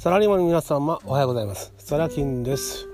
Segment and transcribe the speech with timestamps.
[0.00, 1.74] サラリーマンの皆様おはようございます。
[1.76, 2.88] サラキンです。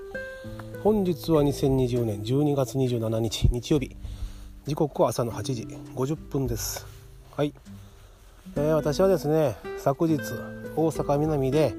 [0.82, 3.94] 本日は2020年12月27日日曜日。
[4.66, 6.84] 時刻は朝の8時50分です。
[7.36, 7.54] はい、
[8.56, 10.18] えー、私はですね昨日
[10.74, 11.76] 大阪南で、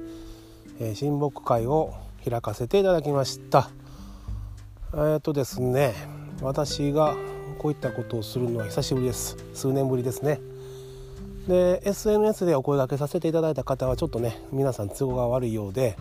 [0.80, 1.92] えー、親睦会を
[2.26, 3.68] 開かせていただきました。
[4.94, 5.92] えっ、ー、とですね
[6.40, 7.16] 私が
[7.58, 9.36] こういったことをするのは久しぶりです。
[9.52, 10.40] 数年ぶりですね。
[11.48, 15.96] で SNS でお声がけさせていただいた方はちょっとね皆さん都合が悪いようで、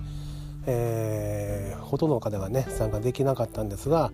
[0.66, 4.12] えー、ほとんどの方がね参加できなかったんですが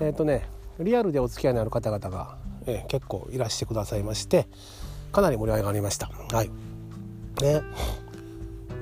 [0.00, 0.48] えっ、ー、とね
[0.80, 4.48] リアルでお付き合いのある方々が、えー、結構いらしてくださいまして
[5.12, 6.10] かなり盛り上がりました。
[6.32, 6.50] はい
[7.38, 7.60] で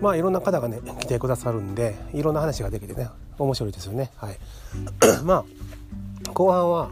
[0.01, 4.13] まあいろんな方がね来てくださるんでいろんな話ができてね面白いですよね。
[4.17, 4.39] はい
[5.25, 5.45] ま
[6.29, 6.91] あ後半は、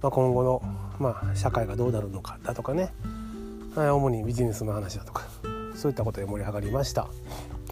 [0.00, 0.62] まあ、今後の、
[1.00, 2.94] まあ、社会がどうなるのかだとかね、
[3.74, 5.26] 主にビジネスの話だとか
[5.74, 7.08] そういったことで盛り上がりました。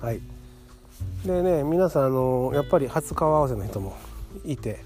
[0.00, 0.20] はい、
[1.26, 3.96] でね皆さんあのやっぱり初顔合わせの人も
[4.44, 4.82] いて、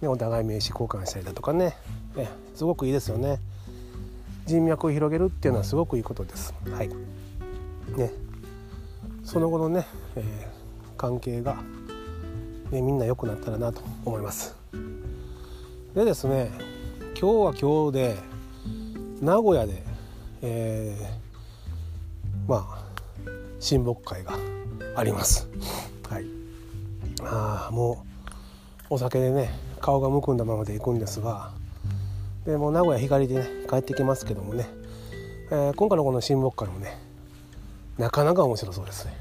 [0.00, 1.76] ね、お互い名刺交換したりだとかね
[2.16, 3.38] ねすごくいいですよね。
[4.46, 6.54] 人脈を広げるっていうのはすごくいいことです。
[6.70, 6.88] はい
[7.96, 8.12] ね、
[9.24, 11.56] その後のね、えー、関係が、
[12.70, 14.56] ね、みんな良くなったらなと思います。
[15.94, 16.50] でですね
[17.18, 18.16] 今日は今日で
[19.20, 19.93] 名古屋で
[20.46, 22.84] えー、まあ
[23.58, 24.34] 親睦会が
[24.94, 25.48] あります。
[26.10, 26.26] はい、
[27.22, 28.04] あも
[28.90, 31.52] うお酒でね顔がむくんだままで行くんですが
[32.44, 34.68] でも名古屋光でね帰ってきますけどもね、
[35.50, 36.98] えー、今回のこの親睦会もね
[37.96, 39.16] なかなか面白そうですね、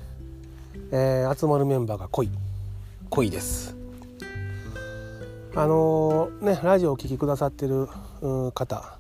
[0.91, 2.29] えー、集まるメンバーが濃い
[3.09, 3.77] 濃いです。
[5.55, 7.87] あのー、ねラジオを聴きくださってる
[8.53, 8.97] 方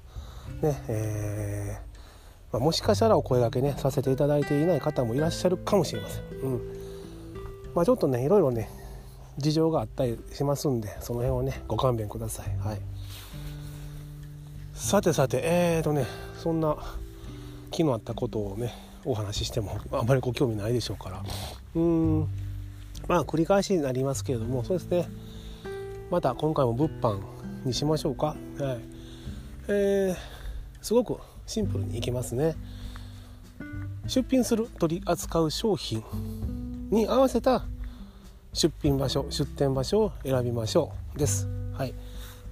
[0.61, 1.92] ねえー
[2.53, 6.23] まあ、もしかしたらお声がけねさせていただいていない方もいらっしゃるかもしれません。
[6.43, 6.61] うん
[7.73, 8.69] まあ、ちょっとねいろいろね
[9.39, 12.55] 事情があったりしますんでその辺をねご勘弁ください。
[12.59, 12.79] はい、
[14.75, 16.05] さてさてえーとね
[16.37, 16.77] そんな
[17.71, 18.71] 気のあったことをね
[19.03, 21.23] お話ししてもあんまりご興味ないでしょうから
[21.73, 22.27] うん
[23.07, 25.07] まあ繰り返しになりますけれどもそうですね
[26.11, 27.19] また今回も物販
[27.65, 28.27] にしましょうか。
[28.27, 28.37] はい
[29.69, 30.15] えー、
[30.81, 32.55] すごくシンプルにいきますね。
[34.07, 36.03] 出品する取り扱う商品
[36.89, 37.65] に合わせた
[38.51, 41.47] 出品場所出店場所を選びましょうです。
[41.73, 41.93] はい。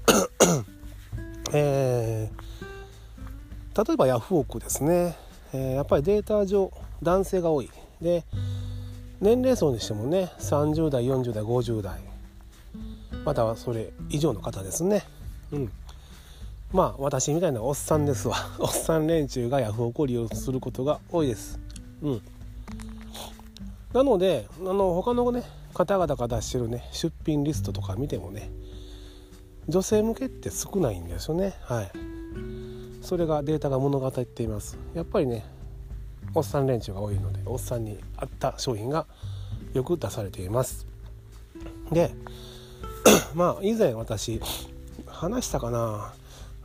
[1.54, 5.18] えー、例えばヤフオクですね、
[5.54, 6.72] えー、やっぱりデータ上
[7.04, 7.70] 男性が多い。
[8.02, 8.24] で
[9.20, 12.02] 年齢層にしてもね30代40代50代
[13.24, 15.04] またはそれ以上の方ですね。
[15.52, 15.72] うん。
[16.74, 18.38] まあ私みたいなおっさんですわ。
[18.60, 21.60] おっさん連中がヤフオクを利用することが多いです。
[22.02, 22.22] うん。
[23.94, 25.44] なのであの他のね
[25.74, 28.50] 方々が出してるね出品リストとか見てもね
[29.68, 31.54] 女性向けって少ないんですよね。
[31.62, 31.92] はい。
[33.02, 34.78] それがデータが物語っています。
[34.94, 35.44] やっぱりね
[36.34, 39.06] おっさん連中が多いのでおっさんに合った商品が
[39.74, 40.88] よく出されています。
[41.92, 42.12] で
[43.36, 44.42] まあ以前私
[45.06, 46.14] 話したかな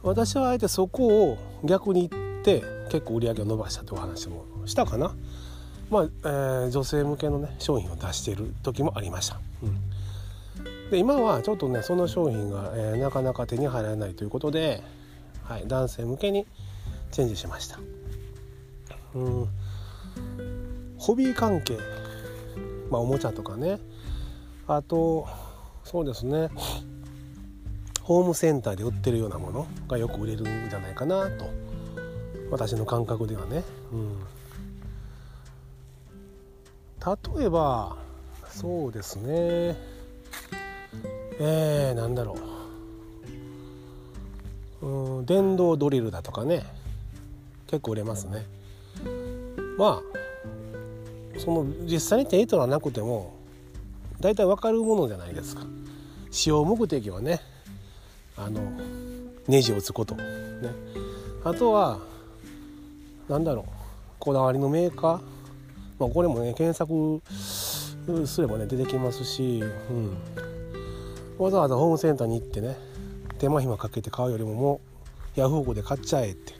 [0.06, 5.16] 私はあえてそこを逆に言って結構売り上げを伸ばしたというお話もしたかな。
[5.90, 9.40] まあえー、女性向けのね商品を出している時もありました。
[9.64, 14.80] うん、で今はちょっとねその商品が、えー、なかなか手に入らないということで、
[15.42, 16.46] はい、男性向けに
[17.10, 17.80] チェンジしました。
[19.16, 19.48] うん、
[20.98, 21.78] ホビー関係、
[22.90, 23.80] まあ、おもちゃとかね
[24.68, 25.26] あと
[25.82, 26.50] そうですね
[28.06, 31.50] ホームセンターで売ってるようなものがよく売れるんじゃないかなと。
[32.52, 34.16] 私の感覚ではね、うん、
[37.36, 37.96] 例えば
[38.48, 39.76] そうですね。
[41.40, 42.36] えー、なんだろ
[44.82, 46.62] う、うん、電動ドリルだとかね。
[47.66, 48.47] 結構売れますね。
[49.76, 50.00] ま
[51.34, 53.34] あその実際に手に取らなくても
[54.20, 55.66] 大体わかるものじゃないですか。
[56.30, 57.41] 使用目的はね。
[58.36, 58.60] あの
[59.48, 60.22] ネジを打つこと、ね、
[61.44, 62.00] あとは
[63.28, 63.77] 何だろう。
[64.18, 65.21] こだわりのメーカー、
[66.00, 67.22] まあ、これもね検索
[68.27, 70.16] すればね出てきますし、うん、
[71.38, 72.77] わざわざホームセンターに行ってね
[73.38, 74.80] 手間暇かけて買うよりもも
[75.36, 76.54] うヤフオクで買っちゃえって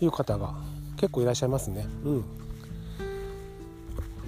[0.00, 0.54] いう方が
[0.96, 1.86] 結構いらっしゃいますね。
[2.04, 2.24] うん、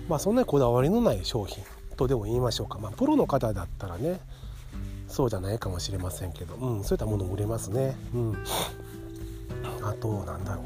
[0.08, 1.64] まあそんなにこだわりのない商品
[1.96, 4.20] とでも言いましょうか、まあ、プロの方だったらね
[5.12, 7.94] そうじゃないかもしれませんけど、うん、そういったものも売れますね。
[8.14, 8.44] うん、
[9.82, 10.62] あとなんだろ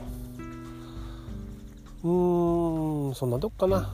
[2.05, 2.09] う。
[2.09, 3.93] うんそんなとこかな。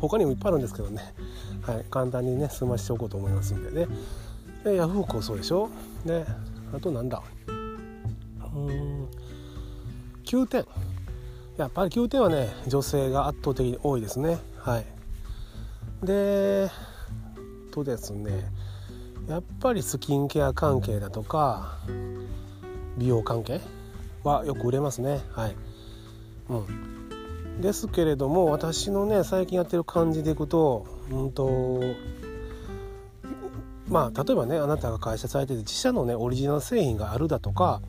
[0.00, 1.14] 他にもいっぱいあるんですけどね、
[1.62, 3.86] はい、簡単にね済ましておこうと思いますんでね。
[4.64, 5.70] でヤフークそうでしょ。
[6.04, 6.26] で
[6.74, 7.22] あとなんだ。
[7.46, 7.52] う
[8.58, 9.08] ん
[10.24, 10.66] 9点。
[11.58, 14.38] やっぱり9点はね女性が圧倒的に多いですね。
[14.58, 14.86] はい。
[16.04, 16.68] で
[17.70, 18.50] とですね。
[19.28, 21.78] やっぱりスキンケア関係だとか
[22.96, 23.60] 美容関係
[24.22, 25.20] はよく売れますね。
[25.32, 25.56] はい。
[26.48, 27.60] うん。
[27.60, 31.80] ですけれども私のね最近やってる感じでいくとうんと
[33.88, 37.80] まあ例えばねあなたが会社されてて自社のねオリジナル製品があるだとか、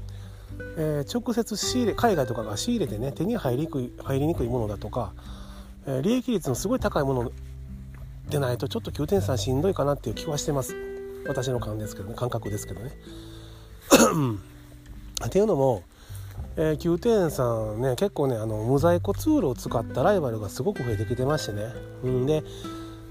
[0.77, 5.13] えー、直接仕入れ海外とかが仕入れてね手に入りにくい入りにくいものだとか、
[5.85, 7.31] えー、利益率のすごい高いもの
[8.29, 10.96] でないとちょっと9点3しんどいかなっていう気はしてます。
[11.25, 12.91] 私の感ですけどね感覚ですけどね。
[15.25, 15.83] っていうのも、
[16.55, 21.73] えー、9点さんね結構ねあの無在庫ツールを使ったライバルがすごく増えてきてましてね、
[22.07, 22.43] ん、で、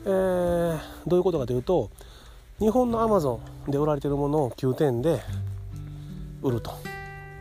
[0.05, 1.91] えー、どういうことかというと
[2.59, 5.21] 日本のアマゾンで売られてるものを9点で
[6.43, 6.73] 売ると、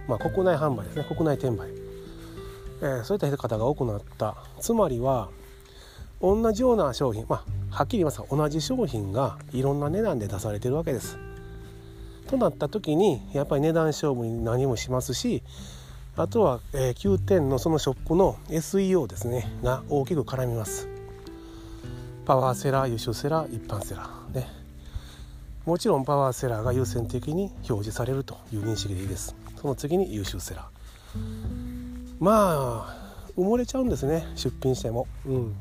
[0.08, 1.06] まあ、国内販売ですね。
[1.08, 1.70] 国内転売、
[2.82, 4.36] えー、そういった方が多くなった。
[4.60, 5.30] つまりは
[6.22, 7.26] 同じような商品。
[7.30, 11.20] まあはっきり言いますが同じ商品がいろんな値段で出されてるわけです。
[12.28, 15.44] となった時にやっぱり値段勝負に何もしますし
[16.16, 20.88] あとは、えー、9点のそのショップの SEO ですねが大きく絡みます。
[22.26, 24.34] パワーセラー優秀セラー一般セラー。
[24.34, 24.48] ね。
[25.66, 29.36] もちろんパワーセラーが優先的に表示されるという認識でいいです。
[29.60, 31.16] その次に優秀セラー。
[32.22, 35.08] まあ埋もれちゃうんですね出品しても。
[35.26, 35.56] うん。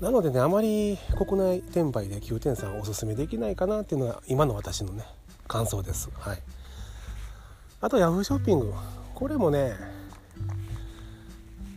[0.00, 5.04] なのでねあまり国内転売で9点3おすすめできないかなっていうのが今の私のね
[5.46, 6.10] 感想です。
[6.18, 6.42] はい。
[7.80, 8.72] あとヤフーショッピング
[9.14, 9.72] これもね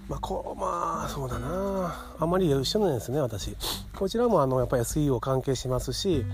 [0.08, 2.16] まあこまあそうだな。
[2.20, 3.56] あんまり一緒なんですね私。
[3.96, 6.26] こちらもあのやっぱり SEO 関係しますし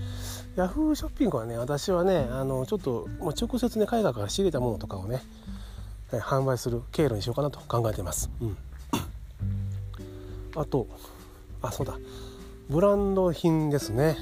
[0.56, 5.22] ヤフーショッピングはね私はねあのちょっともう直接ね海外から仕入れたものとかをね
[6.10, 8.56] 販売する経路にしようかなと考えてます、うん、
[10.56, 10.86] あと
[11.62, 11.98] あそうだ。
[12.68, 14.16] ブランド品ですね。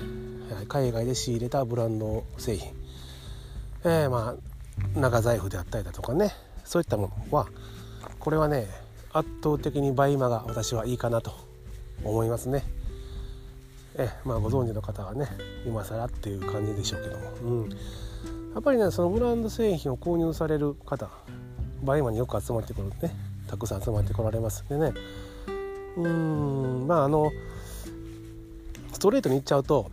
[0.68, 2.72] 海外で仕入れたブランド製品。
[3.84, 6.32] えー、まあ長財布であったりだとかね。
[6.64, 7.46] そういったものは
[8.18, 8.66] これはね
[9.12, 11.32] 圧倒的に倍馬が私はいいかなと
[12.04, 12.64] 思いますね。
[13.98, 15.26] えまあご存知の方はね
[15.66, 17.30] 今更っていう感じでしょうけども、
[17.64, 17.76] うん、や
[18.58, 21.08] っぱりねそのブランド製品を購入される方
[21.82, 23.16] 倍馬によく集まってくるね
[23.48, 24.92] たくさん集まってこられますでね。
[25.96, 27.32] うんまああの
[28.92, 29.90] ストレートに言っちゃうと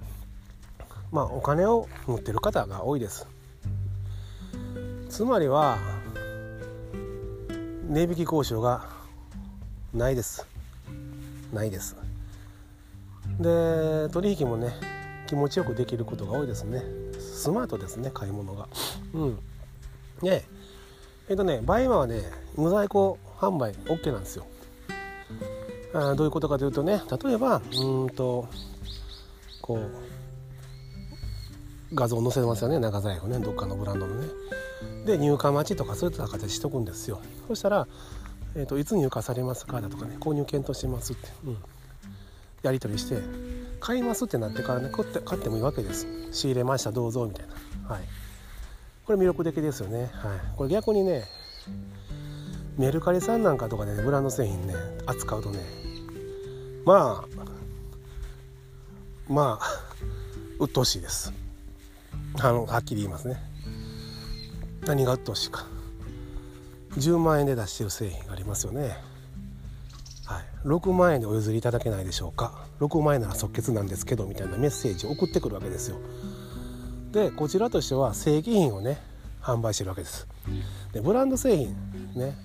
[1.12, 3.28] まあお金を持ってる方が多いです。
[5.10, 5.78] つまりは
[7.88, 8.90] 値引き交渉が
[9.94, 10.48] ないです。
[11.54, 11.96] ないです。
[13.40, 14.74] で取引もね
[15.28, 16.82] 気持ちよくできることが多いですね。
[17.20, 18.68] スマートですね買い物が。
[19.14, 19.40] うん。
[20.22, 20.44] で
[21.30, 22.24] えっとねバイマはね
[22.56, 24.46] 無在庫販売 OK なんですよ。
[25.94, 28.48] あどういうことかというとね例えばうんと
[29.62, 29.90] こう
[31.96, 32.80] 画像を載せてますよね。
[32.80, 33.38] 長財布ね。
[33.40, 34.28] どっかのブランドのね。
[35.06, 37.22] で入荷待ちとかそういった形しとくんですよ。
[37.48, 37.88] そしたら、
[38.56, 41.58] えーと「いつ入荷されますか?」だとかね「購入検討してます」って、うん、
[42.64, 43.22] やり取りして
[43.80, 46.08] 「買います」ってなってからね買って買ってもいいわけです。
[46.32, 47.94] 仕入れましたどうぞみたいな。
[47.94, 48.04] はい。
[49.06, 50.10] これ魅力的ですよね。
[50.14, 50.40] はい。
[50.58, 51.26] これ逆にね
[52.78, 54.74] メルカリさんなんかとか、ね、ブランド製品ね
[55.06, 55.60] 扱うとね
[56.86, 57.44] まあ
[59.30, 59.84] まあ
[60.60, 61.32] 鬱陶しいです。
[62.40, 63.38] あのはっきり言いますね。
[64.86, 65.66] 何が鬱陶しいか。
[66.98, 68.98] 10万円で出してる製品がありますよね。
[70.26, 70.44] はい。
[70.66, 72.66] 6万円でお譲りいただけないでしょうか。
[72.80, 75.98] 6万円なら即決なんですけどみたいなメッセージを送ってくるわけですよ。
[77.12, 79.02] でこちらとしては正規品をね
[79.42, 80.28] 販売してるわけです。
[80.92, 81.76] でブランド製品
[82.16, 82.36] ね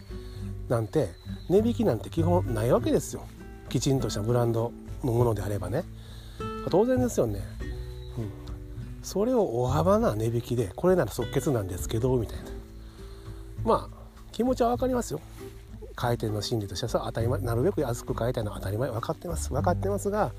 [0.68, 1.09] なんて
[1.49, 3.26] 値引きなんて基本ないわけですよ。
[3.68, 4.72] きちんとしたブランド
[5.04, 5.84] のものであればね。
[6.70, 7.40] 当然ですよね、
[8.18, 8.30] うん、
[9.02, 12.44] それを大幅な値引きでこれなら即決なんですけどみたいな。
[13.64, 13.96] まあ
[14.32, 15.20] 気持ちは分かりますよ。
[15.94, 19.50] 回転の心理としてはさ当たり前なるべく安く買いたいのは当たり前分かってます。
[19.52, 20.32] 分かってますが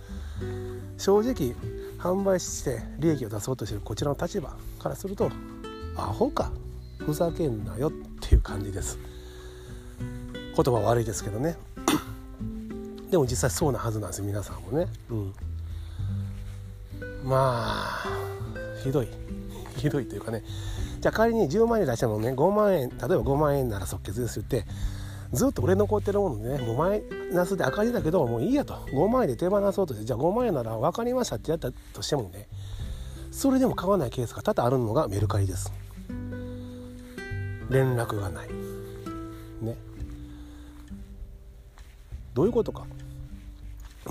[0.97, 1.55] 正直
[1.97, 5.31] 販売して利益を出そうとしてるこちらの立場からすると
[5.97, 6.51] アホか。
[6.99, 8.99] ふざけんなよっていう感じです。
[9.99, 11.57] 言葉悪いですけどね。
[13.09, 15.33] でも実際そうなはずなんですよ皆さんもね、うん、
[17.23, 17.75] ま
[18.05, 18.05] あ
[18.83, 19.07] ひどい。
[19.77, 20.43] ひどいというかね。
[20.99, 24.65] じゃあ仮に10万円出したのね5万円例えば5万円なら即決ですって
[25.31, 28.73] ずっと売れ残ってるものでねもうマイナスで赤字だけどもういいやと。
[28.73, 32.47] 5万円で手放そうとしてじゃあ5万円なら分かりましたってやったとしてもね
[33.31, 35.71] それでも買わないケースが多々あるのがメルカリです。
[37.69, 38.49] 連絡がない。
[39.61, 39.77] ね。
[42.33, 42.85] どういうことか、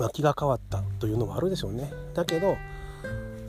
[0.07, 1.91] 気が変わったというのもあるでしょうね。
[2.13, 2.55] だけど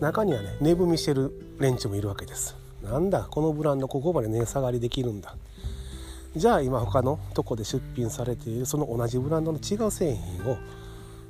[0.00, 1.30] 中にはね値踏みしてる
[1.60, 2.56] 連中もいるわけです。
[2.82, 5.36] なんだこのブランドここまで値下がりできるんだ。
[6.34, 10.56] じゃあ今他のとこで出品されているその同じブランドの違う製品を、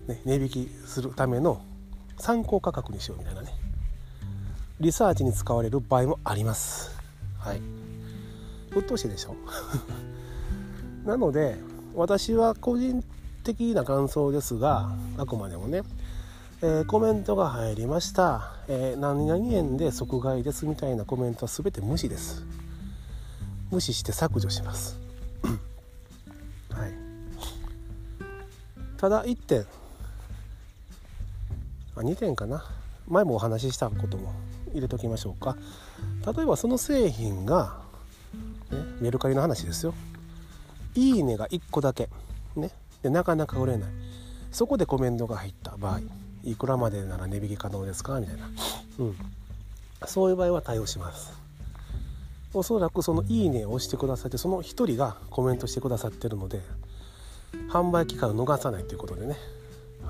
[0.07, 1.61] ね、値引きするための
[2.19, 3.49] 参考価格にしようみたいなね。
[4.79, 6.91] リサーチに使われる場合もあります。
[7.39, 7.61] はい。
[8.75, 9.35] うっとうしいでしょ？
[11.05, 11.57] なので
[11.95, 13.03] 私は個人
[13.55, 15.83] 的な感想ですがあくまでもね、
[16.63, 22.45] えー、コメントが入りました、えー、何々円で即買いですみたいなコメントは全て無視です。
[23.71, 24.99] 無視して削除します。
[26.71, 26.93] はい。
[28.97, 29.67] ただ1点。
[31.97, 32.65] あ2点かな。
[33.09, 34.33] 前もお話ししたことも
[34.73, 35.57] 入れときましょうか。
[36.37, 37.79] 例えばその製品が、
[38.71, 39.95] ね、メルカリの話ですよ。
[40.95, 42.09] いいねが1個だけ。
[42.57, 42.71] ね。
[43.03, 43.91] でなかなか売れない。
[44.53, 46.01] そこでコメントが入った場合
[46.43, 48.19] いくらまでなら値引き可能ですか？
[48.19, 48.51] みたいな、
[48.99, 49.17] うん、
[50.07, 51.33] そういう場合は対応します。
[52.53, 56.61] おそらくその「いいね」を押してくださってその1人がコメントしてくださってるので
[57.69, 59.37] 販売期間を逃さないということでね、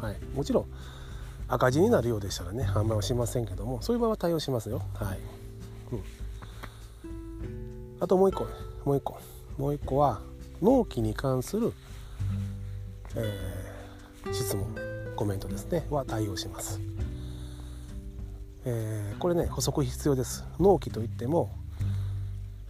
[0.00, 0.66] はい、もちろん
[1.48, 4.80] 赤字になるようでしたらね販売はしませんけどもそういう場合は対応しますよ。
[4.94, 5.18] はい、
[5.92, 6.02] うん、
[8.00, 8.46] あともう一個
[8.86, 9.18] もう一個。
[9.58, 10.22] もう一個は
[10.62, 11.74] 納期に関する、
[13.16, 14.74] えー、質問
[15.16, 15.86] コメントですね。
[15.90, 16.80] は対応します、
[18.64, 20.44] えー、これね補足必要です。
[20.58, 21.50] 納期といっても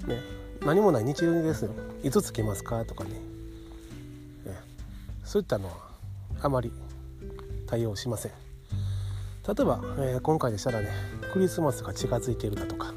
[0.07, 0.21] ね
[0.65, 1.71] 何もない日常にですよ。
[2.03, 3.11] いつつけますかとかね、
[4.47, 4.55] え、
[5.25, 5.75] そういったのは
[6.43, 6.73] あまり
[7.67, 8.33] 対応しません。
[9.47, 10.89] 例えば、えー、今回でしたらね
[11.33, 12.93] クリスマスが近づいているだとか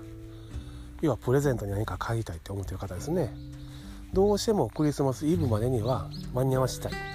[1.02, 3.34] 要はプレゼントに何か買いたいって思ってる方ですね。
[4.14, 7.13] どうしてもクリスマスイブまでには間に合わせたい。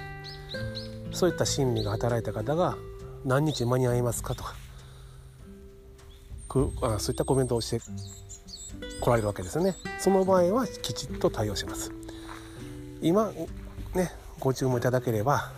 [1.19, 2.77] そういった心理が働いた方が
[3.25, 4.55] 何日間に合いますかとか
[6.47, 7.81] くあそういったコメントをして
[9.01, 9.75] 来られるわけですよね。
[9.99, 11.91] その場合はきちっと対応します。
[13.01, 13.33] 今
[13.93, 15.51] ねご注文いただければ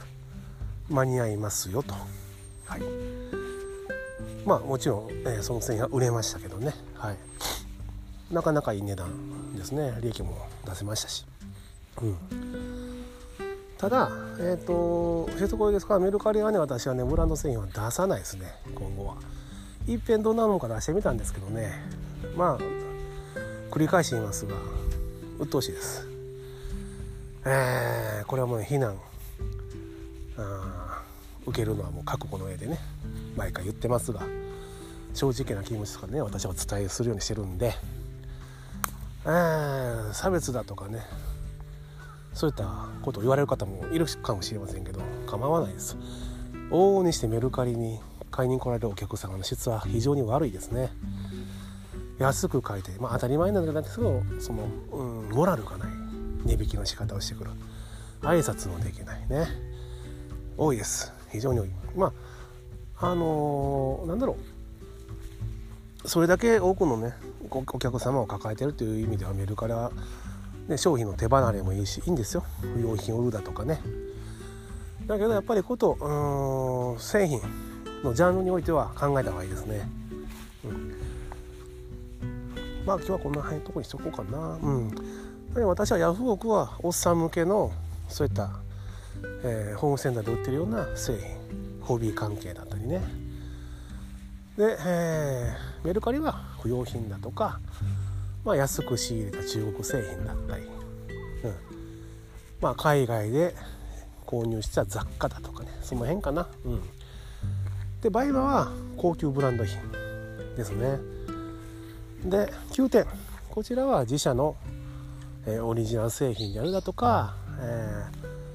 [0.90, 1.94] 間に合いますよと。
[2.66, 2.82] はい。
[4.44, 6.74] まあもちろん、えー、その製品は売れましたけどね。
[6.96, 7.18] はい。
[8.32, 9.96] なかなかいい値段ですね。
[10.02, 11.24] 利益も出せましたし。
[12.02, 12.51] うん
[13.82, 15.96] ただえっ、ー、と一つこれですか？
[15.96, 18.46] らメルカリはね私はねブランド製品は出さないですね
[18.76, 19.16] 今後は。
[19.88, 21.74] いっぺんどんなもんか出してみたんですけどね。
[22.38, 22.60] まあ
[23.72, 24.54] 繰り返し言いますが
[25.40, 26.08] 鬱陶しいです。
[27.46, 28.96] えー、これはもう非難。
[30.38, 31.04] あ
[31.48, 32.78] 受けるのはもう覚悟の上でね
[33.36, 34.22] 毎回言ってますが
[35.16, 37.74] 正直な気持ちとかね私はお伝えするようにしてるんで、
[39.26, 41.00] えー、差別だとかね
[42.34, 45.98] そういったことを言われる方もいるかもしれませんけど構わないです。
[46.70, 48.00] 往々にしてメルカリに
[48.32, 50.90] 買いに来られるお客様の質は非常に悪いですね。
[52.20, 53.94] 安く書いて、まあ、当たり前なんだけど
[54.40, 55.90] その、うん、モラルがない。
[56.46, 57.52] 値引きの仕方をしてくる。
[58.22, 59.48] 挨拶もできないね。
[60.58, 61.14] 多いです。
[61.32, 61.70] 非常に多い。
[61.96, 62.14] ま
[62.98, 64.38] ああのー、なんだろ
[66.06, 66.08] う。
[66.08, 67.14] それだけ多くのね
[67.50, 69.92] お客様を抱えてるという意味ではメルカリは、
[70.68, 72.44] ね、商品の手離れもいいしいいんですよ。
[72.76, 73.82] 不用品を売るだとかね。
[75.08, 77.42] だけどやっぱりことうん製品
[78.04, 79.90] のジャンルにおいては考えた方がいいですね、
[80.64, 80.96] うん、
[82.86, 84.58] まあ今日はこんなとこにしとこうかな。
[84.62, 84.96] うん。
[85.68, 87.72] 私はヤフオクはおっさん向けの
[88.08, 88.52] そういった、
[89.44, 91.42] えー、ホームセンターで売ってるような製品。
[91.82, 93.02] ホビー関係だったりね。
[94.58, 97.60] で、えー、メルカリは不用品だとか、
[98.44, 100.72] まあ、安く仕入れた中国製品だったり、うん。
[102.60, 103.56] まあ、海外で
[104.26, 105.70] 購入した雑貨だとかね。
[105.82, 106.48] その辺かな。
[106.66, 106.82] うん。
[108.02, 109.80] でバイバは高級ブランド品
[110.56, 110.98] ですね。
[112.26, 113.06] で9点。
[113.50, 114.56] こちらは自社の、
[115.46, 118.06] えー、オリジナル製品であるだとか、え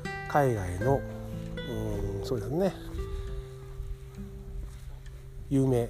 [0.04, 1.00] ー、海外の
[1.68, 2.74] うんそうですね。
[5.48, 5.88] 有名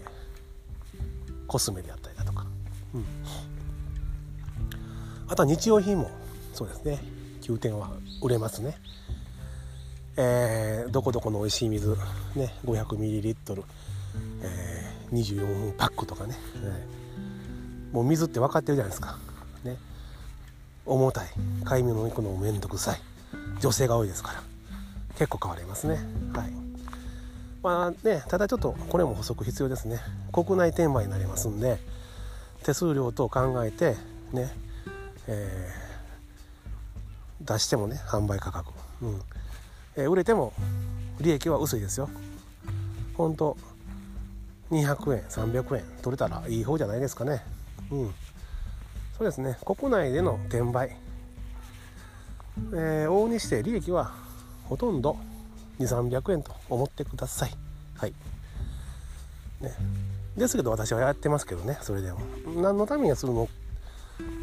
[1.47, 2.47] コスメであったりだとか、
[2.95, 3.05] うん、
[5.29, 6.11] あとは日用品も
[6.53, 6.99] そうですね。
[7.43, 7.91] 9点は
[8.23, 8.77] 売れますね。
[10.17, 11.97] えー、どこどこの美味しい水、
[12.35, 13.63] ね、500ml、
[14.43, 19.19] えー、24分パックとかね、えー、もう水って分かってるじゃないですか、
[19.63, 19.77] ね、
[20.87, 21.27] 重たい。
[21.65, 23.01] 買い物行くのも面倒くさい。
[23.61, 24.43] 女性が多いですから。
[25.19, 25.99] 結構変わりますね。
[26.35, 26.53] はい。
[27.63, 29.99] まあねただちょっとこれも補足必要ですね。
[30.33, 31.79] 国内転売になりますんで
[32.63, 33.97] 手数料と考えて
[34.33, 34.53] ね、
[35.29, 38.71] えー、出してもね販売価格、
[39.03, 39.23] うん。
[39.97, 40.53] えー、売れても
[41.21, 42.09] 利益は薄いですよ。
[43.15, 43.57] 本当
[44.71, 47.43] 200円300円取れたらいい方じゃないですかね。
[47.91, 48.15] うん。
[49.17, 49.57] そうですね。
[49.65, 50.97] 国内での転売、
[52.75, 54.13] えー、往々にして利益は
[54.65, 55.17] ほとんど
[55.79, 57.51] 2300円と思ってください。
[57.95, 58.13] はい。
[59.61, 59.73] ね。
[60.37, 62.21] ですけど私はやってますけどねそれでも。
[62.61, 63.49] 何のためにするの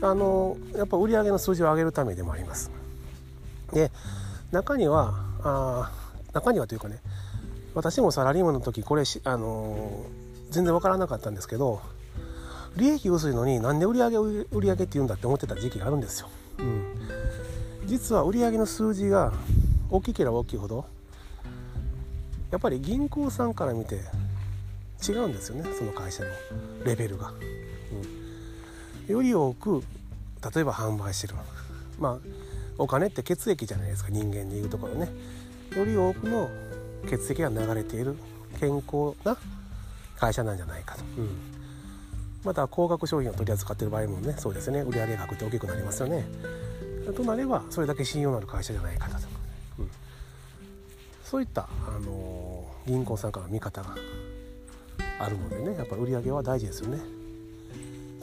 [0.04, 2.70] あのやっぱ売上の数字を上げるためでもあります。
[3.72, 3.90] で
[4.52, 5.92] 中にはあ
[6.34, 7.00] 中にはというかね
[7.74, 10.06] 私もサラリーマンの時これあの
[10.52, 11.82] 全然分からなかったんですけど
[12.76, 16.30] 利益薄いのになんで売上売上って言うんだって思ってた時期があるんですよ、
[16.60, 16.84] うん、
[17.86, 19.34] 実は売上の数字が
[19.90, 20.86] 大きければ大きいほど
[22.52, 24.02] やっぱり銀行さんから見て
[25.08, 26.30] 違うんですよねその会社の
[26.86, 27.34] レベルが、
[29.08, 29.84] より多く
[30.54, 31.36] 例えば販売してる。
[32.00, 32.18] まあ
[32.78, 34.10] お金って血液じゃないですか。
[34.10, 35.10] 人間でいうところね。
[35.76, 36.50] より多くの
[37.08, 38.16] 血液が流れている
[38.60, 39.38] 健康な
[40.18, 41.30] 会社なんじゃないかと、うん、
[42.44, 44.82] また高額商品を取り扱ってる場合もねそうですね。
[44.82, 46.26] 売上額って大きくなりますよね。
[47.16, 49.18] となればそれだけ信用のある会社じゃないかと、
[49.80, 49.90] うん、
[51.24, 53.96] そういった、あのー、銀行さんからの見方が
[55.20, 57.23] あるのでねやっぱ売り上げは大事ですよね。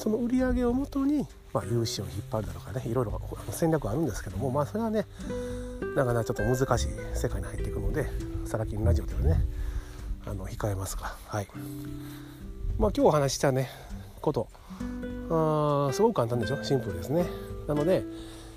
[0.00, 2.82] その売り上げをもとに、まあ、融資を引っ張るだとかね。
[2.86, 5.06] いろいろ戦略はあるんですけどもまあそれはね
[5.94, 8.08] なかなかちょっと難しい世界に入っていくので
[8.46, 9.44] サラ金ラジオではね
[10.26, 11.46] あの控えますがはい。
[12.78, 13.68] まあ今日お話ししたね
[14.20, 14.48] こと。
[15.30, 16.64] あすごく簡単でしょ？
[16.64, 17.26] シンプルですね。
[17.68, 18.02] なので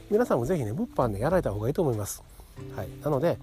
[0.09, 2.23] 皆さんも是非ね物販でやられた方がいいと思います。
[2.75, 2.87] はい。
[3.03, 3.37] なので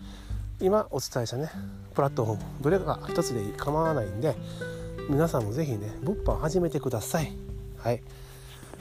[0.60, 1.50] 今お伝えしたね
[1.94, 4.34] プラットフォームどれか一つで構わないんで
[5.08, 7.49] 皆さんも是非ね物販始めてください。
[7.82, 8.02] はい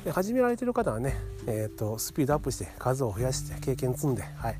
[0.04, 4.56] で始められてる方はね、えーと、スピードアップして数を増やして経験積んで、はい、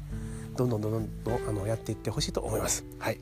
[0.58, 2.84] どんどんどんどんあのやっていってほしいと思います。
[3.00, 3.20] はい、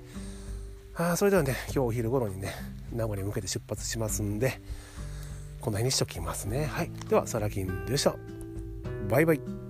[0.96, 2.54] あそれではね今日お昼頃にね
[2.92, 4.60] 名古屋に向けて出発しますんで
[5.62, 6.66] この辺にしときますね。
[6.66, 8.16] はい、ではサラキンでした。
[9.10, 9.67] バイバイ。